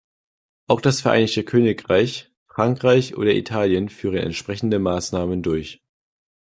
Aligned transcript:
Auch 0.65 0.81
das 0.81 0.99
Vereinigte 1.01 1.43
Königreich, 1.43 2.31
Frankreich 2.47 3.17
oder 3.17 3.35
Italien 3.35 3.87
führen 3.87 4.17
entsprechende 4.17 4.79
Maßnahmen 4.79 5.43
durch. 5.43 5.83